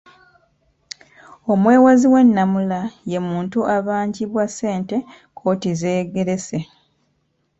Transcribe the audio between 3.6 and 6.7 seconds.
abangibwa ssente kkooti z'egerese.